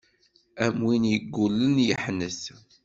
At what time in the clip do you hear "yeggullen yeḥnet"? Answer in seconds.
1.11-2.41